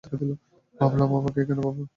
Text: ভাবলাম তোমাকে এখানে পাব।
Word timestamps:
ভাবলাম 0.75 1.09
তোমাকে 1.11 1.39
এখানে 1.41 1.61
পাব। 1.65 1.77